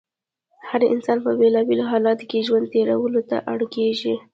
[0.69, 4.15] هر انسان په بېلا بېلو حالاتو کې ژوند تېرولو ته اړ کېږي.